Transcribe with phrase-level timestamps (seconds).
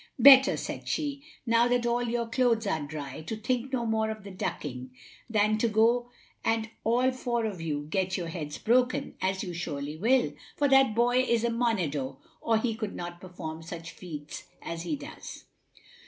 [0.17, 4.31] "Better," said she, "now that your clothes are dry, to think no more of the
[4.31, 4.89] ducking,
[5.29, 6.09] than to go
[6.43, 10.95] and all four of you get your heads broken, as you surely will; for that
[10.95, 15.43] boy is a monedo or he could not perform such feats as he does."